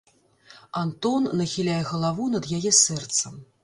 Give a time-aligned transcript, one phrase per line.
[0.83, 3.43] Антон нахіляе галаву над яе сэрцам.